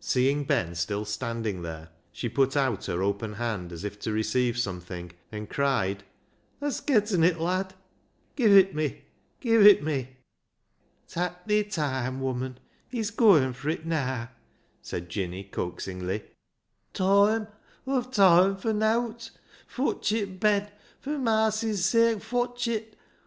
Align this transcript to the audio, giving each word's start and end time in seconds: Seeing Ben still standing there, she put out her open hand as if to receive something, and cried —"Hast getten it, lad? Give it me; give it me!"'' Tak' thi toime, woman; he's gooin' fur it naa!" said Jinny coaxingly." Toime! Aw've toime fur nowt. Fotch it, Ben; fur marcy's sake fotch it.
Seeing 0.00 0.44
Ben 0.44 0.74
still 0.74 1.04
standing 1.04 1.60
there, 1.60 1.90
she 2.10 2.30
put 2.30 2.56
out 2.56 2.86
her 2.86 3.02
open 3.02 3.34
hand 3.34 3.70
as 3.70 3.84
if 3.84 4.00
to 4.00 4.12
receive 4.12 4.56
something, 4.56 5.12
and 5.30 5.46
cried 5.50 6.04
—"Hast 6.62 6.86
getten 6.86 7.22
it, 7.22 7.38
lad? 7.38 7.74
Give 8.34 8.50
it 8.50 8.74
me; 8.74 9.02
give 9.40 9.66
it 9.66 9.82
me!"'' 9.84 10.16
Tak' 11.10 11.46
thi 11.46 11.64
toime, 11.64 12.18
woman; 12.22 12.58
he's 12.88 13.10
gooin' 13.10 13.52
fur 13.52 13.68
it 13.68 13.84
naa!" 13.84 14.28
said 14.80 15.10
Jinny 15.10 15.44
coaxingly." 15.44 16.22
Toime! 16.94 17.46
Aw've 17.86 18.10
toime 18.10 18.56
fur 18.56 18.72
nowt. 18.72 19.32
Fotch 19.66 20.12
it, 20.12 20.40
Ben; 20.40 20.70
fur 20.98 21.18
marcy's 21.18 21.84
sake 21.84 22.22
fotch 22.22 22.68
it. 22.68 22.96